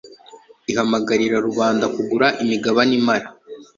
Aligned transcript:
ihamagarira 0.71 1.37
rubanda 1.47 1.85
kugura 1.95 2.27
imigabane 2.43 2.91
imara 2.99 3.27